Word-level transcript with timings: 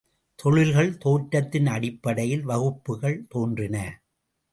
தொழில்கள் 0.35 0.97
தோற்றத்தின் 0.97 1.65
அடிப்படையில் 1.65 2.43
வகுப்புக்கள் 2.43 3.25
தோன்றின. 3.29 4.01